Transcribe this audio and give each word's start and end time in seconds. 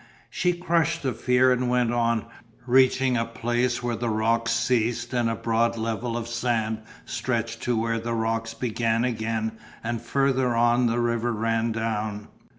She 0.31 0.53
crushed 0.53 1.03
the 1.03 1.13
fear 1.13 1.51
and 1.51 1.69
went 1.69 1.93
on, 1.93 2.25
reaching 2.65 3.15
a 3.17 3.23
place 3.23 3.83
where 3.83 3.95
the 3.95 4.09
rocks 4.09 4.51
ceased 4.51 5.13
and 5.13 5.29
a 5.29 5.35
broad 5.35 5.77
level 5.77 6.17
of 6.17 6.27
sand 6.27 6.79
stretched 7.05 7.61
to 7.65 7.79
where 7.79 7.99
the 7.99 8.15
rocks 8.15 8.55
began 8.55 9.05
again 9.05 9.59
and 9.83 10.01
further 10.01 10.55
on 10.55 10.87
the 10.87 10.99
river 10.99 11.31
ran 11.31 11.71
down. 11.71 12.29